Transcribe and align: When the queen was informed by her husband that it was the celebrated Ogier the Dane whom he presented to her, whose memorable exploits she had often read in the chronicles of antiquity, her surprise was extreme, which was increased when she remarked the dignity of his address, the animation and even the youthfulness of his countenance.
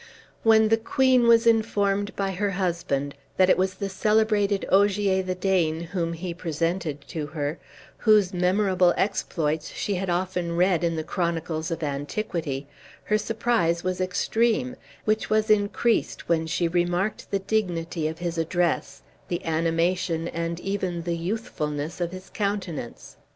When 0.41 0.69
the 0.69 0.77
queen 0.81 1.27
was 1.27 1.45
informed 1.45 2.15
by 2.15 2.31
her 2.31 2.49
husband 2.49 3.13
that 3.37 3.51
it 3.51 3.55
was 3.59 3.75
the 3.75 3.87
celebrated 3.87 4.65
Ogier 4.71 5.21
the 5.21 5.35
Dane 5.35 5.81
whom 5.81 6.13
he 6.13 6.33
presented 6.33 7.01
to 7.09 7.27
her, 7.27 7.59
whose 7.97 8.33
memorable 8.33 8.95
exploits 8.97 9.69
she 9.71 9.93
had 9.93 10.09
often 10.09 10.55
read 10.57 10.83
in 10.83 10.95
the 10.95 11.03
chronicles 11.03 11.69
of 11.69 11.83
antiquity, 11.83 12.65
her 13.03 13.19
surprise 13.19 13.83
was 13.83 14.01
extreme, 14.01 14.75
which 15.05 15.29
was 15.29 15.51
increased 15.51 16.27
when 16.27 16.47
she 16.47 16.67
remarked 16.67 17.29
the 17.29 17.37
dignity 17.37 18.07
of 18.07 18.17
his 18.17 18.39
address, 18.39 19.03
the 19.27 19.45
animation 19.45 20.27
and 20.29 20.59
even 20.61 21.03
the 21.03 21.15
youthfulness 21.15 22.01
of 22.01 22.11
his 22.11 22.31
countenance. 22.31 23.17